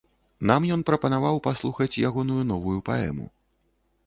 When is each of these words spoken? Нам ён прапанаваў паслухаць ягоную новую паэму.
Нам 0.51 0.61
ён 0.75 0.83
прапанаваў 0.87 1.37
паслухаць 1.47 1.99
ягоную 2.09 2.39
новую 2.53 2.79
паэму. 2.89 3.25